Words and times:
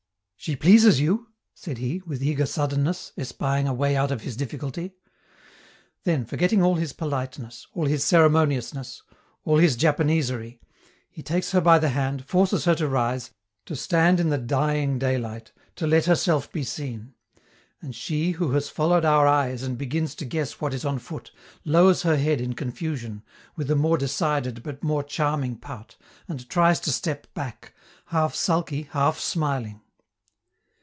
She 0.43 0.55
pleases 0.55 0.99
you?" 0.99 1.27
said 1.53 1.77
he, 1.77 2.01
with 2.03 2.23
eager 2.23 2.47
suddenness, 2.47 3.11
espying 3.15 3.67
a 3.67 3.75
way 3.75 3.95
out 3.95 4.09
of 4.09 4.21
his 4.21 4.35
difficulty. 4.35 4.95
Then, 6.03 6.25
forgetting 6.25 6.63
all 6.63 6.73
his 6.73 6.93
politeness, 6.93 7.67
all 7.75 7.85
his 7.85 8.03
ceremoniousness, 8.03 9.03
all 9.45 9.57
his 9.59 9.75
Japanesery, 9.77 10.59
he 11.11 11.21
takes 11.21 11.51
her 11.51 11.61
by 11.61 11.77
the 11.77 11.89
hand, 11.89 12.25
forces 12.25 12.65
her 12.65 12.73
to 12.73 12.87
rise, 12.87 13.29
to 13.67 13.75
stand 13.75 14.19
in 14.19 14.29
the 14.29 14.39
dying 14.39 14.97
daylight, 14.97 15.51
to 15.75 15.85
let 15.85 16.05
herself 16.05 16.51
be 16.51 16.63
seen. 16.63 17.13
And 17.79 17.93
she, 17.95 18.31
who 18.31 18.49
has 18.53 18.67
followed 18.67 19.05
our 19.05 19.27
eyes 19.27 19.61
and 19.61 19.77
begins 19.77 20.15
to 20.15 20.25
guess 20.25 20.59
what 20.59 20.73
is 20.73 20.83
on 20.85 20.97
foot, 20.97 21.29
lowers 21.65 22.01
her 22.01 22.17
head 22.17 22.41
in 22.41 22.53
confusion, 22.53 23.21
with 23.55 23.69
a 23.69 23.75
more 23.75 23.95
decided 23.99 24.63
but 24.63 24.83
more 24.83 25.03
charming 25.03 25.57
pout, 25.59 25.97
and 26.27 26.49
tries 26.49 26.79
to 26.79 26.91
step 26.91 27.31
back, 27.35 27.75
half 28.07 28.33
sulky, 28.33 28.87
half 28.93 29.19
smiling. 29.19 29.81